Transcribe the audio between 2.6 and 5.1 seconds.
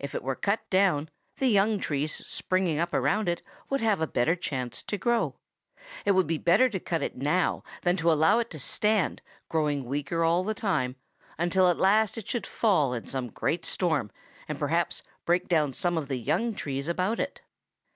up around it would have a better chance to